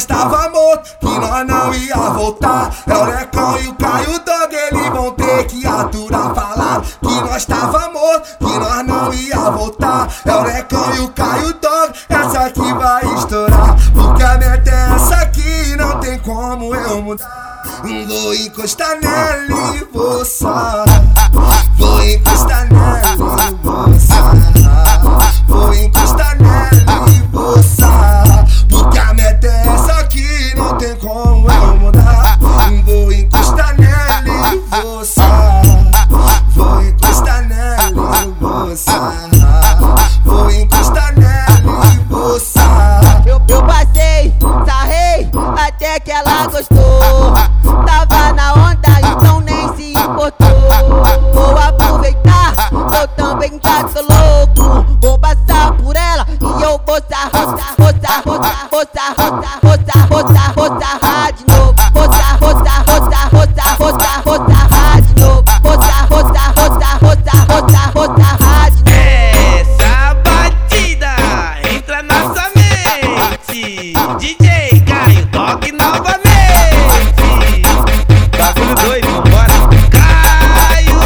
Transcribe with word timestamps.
nós 0.00 0.06
tava 0.06 0.48
morto, 0.48 0.96
que 0.98 1.18
nós 1.18 1.46
não 1.46 1.74
ia 1.74 1.96
voltar. 1.96 2.70
É 2.86 2.94
o 2.94 3.04
Lecão 3.04 3.60
e 3.60 3.68
o 3.68 3.74
Caio 3.74 4.18
Dog, 4.20 4.54
eles 4.54 4.88
vão 4.88 5.10
ter 5.12 5.46
que 5.46 5.66
aturar. 5.66 6.34
Falar 6.34 6.80
que 6.80 7.20
nós 7.20 7.44
tava 7.44 7.90
morto, 7.90 8.38
que 8.38 8.58
nós 8.58 8.86
não 8.86 9.12
ia 9.12 9.50
voltar. 9.50 10.08
É 10.24 10.34
o 10.34 10.42
Lecão 10.42 10.94
e 10.94 11.00
o 11.00 11.08
Caio 11.08 11.52
Dog, 11.52 11.92
essa 12.08 12.40
aqui 12.46 12.72
vai 12.72 13.04
estourar. 13.14 13.76
Porque 13.92 14.22
a 14.22 14.38
meta 14.38 14.70
é 14.70 14.94
essa 14.94 15.16
aqui, 15.16 15.76
não 15.76 16.00
tem 16.00 16.18
como 16.20 16.74
eu 16.74 17.02
mudar. 17.02 17.62
Vou 18.08 18.34
encostar 18.34 18.98
nela 19.02 19.76
e 19.76 19.84
vou 19.92 20.24
só. 20.24 20.84
Vou 21.76 22.02
encostar 22.04 22.66
nela 22.72 23.39
e 34.72 34.82
vou 36.54 36.82
encostar 36.82 37.42
nela 37.48 37.90
e 38.22 38.30
vou 40.24 40.50
encostar 40.50 41.12
nela 41.18 41.50
só. 42.38 42.60
Eu, 43.26 43.40
eu 43.48 43.62
passei, 43.64 44.32
sarrei, 44.64 45.28
até 45.66 45.98
que 46.00 46.12
ela 46.12 46.46
gostou. 46.46 47.34
Tava 47.84 48.32
na 48.32 48.52
onda, 48.54 49.00
então 49.12 49.40
nem 49.40 49.74
se 49.74 49.92
importou. 49.92 50.48
Vou 51.32 51.58
aproveitar, 51.58 52.54
eu 52.72 53.08
também 53.08 53.58
tá 53.58 53.84
tô 53.84 54.00
louco. 54.00 54.86
Vou 55.00 55.18
passar 55.18 55.72
por 55.72 55.96
ela 55.96 56.26
e 56.30 56.62
eu 56.62 56.80
vou 56.86 57.00
sarrar, 57.08 57.32
roçar, 57.32 57.74
roçar, 57.78 58.22
roçar, 58.24 58.68
roçar, 58.70 59.14
roçar, 59.62 60.08
roçar, 60.08 60.54
roçar, 60.56 61.09
DJ 74.30 74.80
Caio, 74.86 75.26
toque 75.26 75.72
novamente. 75.72 76.22
Bagulho 78.38 78.74
doido, 78.76 79.08
vambora. 79.08 79.54
Caio, 79.90 81.00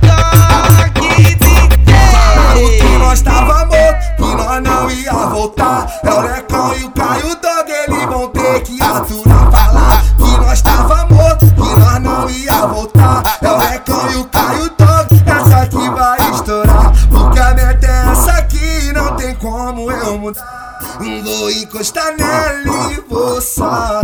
toque 0.00 0.06
Falaram 0.06 0.92
que 0.94 1.34
DJ. 1.34 2.98
nós 3.00 3.22
tava 3.22 3.66
morto, 3.66 4.14
que 4.16 4.36
nós 4.36 4.62
não 4.62 4.88
ia 4.88 5.12
voltar. 5.12 5.86
É 6.04 6.10
o 6.12 6.20
Lecão 6.20 6.76
e 6.76 6.84
o 6.84 6.90
Caio 6.92 7.34
Dog, 7.42 7.72
eles 7.72 8.04
vão 8.04 8.28
ter 8.28 8.62
que 8.62 8.80
aturar. 8.80 9.50
Falar 9.50 10.02
que 10.16 10.36
nós 10.38 10.62
tava 10.62 11.06
morto, 11.06 11.46
que 11.46 11.80
nós 11.80 12.00
não 12.00 12.30
ia 12.30 12.66
voltar. 12.68 13.38
É 13.42 13.48
o 13.50 13.58
Lecão 13.58 14.12
e 14.12 14.16
o 14.16 14.24
Caio 14.26 14.70
Dog, 14.78 15.24
essa 15.26 15.56
aqui 15.62 15.90
vai 15.90 16.30
estourar. 16.30 16.92
Porque 17.10 17.40
a 17.40 17.52
meta 17.52 17.86
é 17.86 18.12
essa 18.12 18.32
aqui, 18.34 18.92
não 18.92 19.16
tem 19.16 19.34
como 19.34 19.90
eu 19.90 20.18
mudar. 20.18 20.63
Vou 20.98 21.50
encostar 21.50 22.16
nela 22.16 22.92
e 22.92 23.02
vou 23.08 23.40
só. 23.40 24.00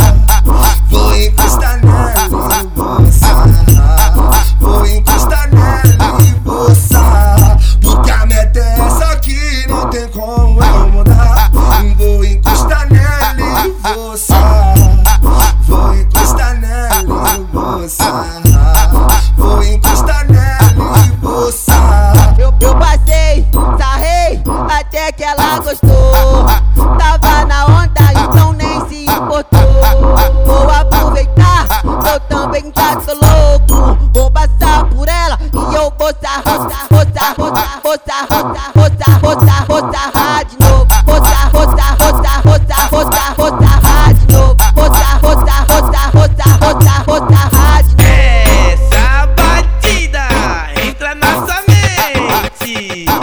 Vou 0.88 1.16
encostar 1.16 1.80
nela 1.84 2.26
e 2.26 2.28
vou 2.74 3.12
só. 3.12 3.44
Vou 4.60 4.86
encostar 4.86 5.48
nela 5.52 6.20
e 6.20 6.34
vou 6.44 6.74
só. 6.74 7.56
Porque 7.80 8.10
a 8.10 8.26
meta 8.26 8.58
é 8.58 8.80
essa 8.80 9.04
aqui, 9.12 9.66
não 9.68 9.88
tem 9.88 10.08
como 10.08 10.62
eu 10.62 10.88
mudar. 10.88 11.50
Vou 11.96 12.24
encostar 12.24 12.88
nela 12.90 13.66
e 13.66 13.94
vou 13.94 14.16
só. 14.16 14.49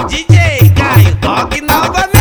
DJ 0.07 0.73
Caio, 0.73 1.15
toque 1.19 1.61
novamente. 1.61 2.16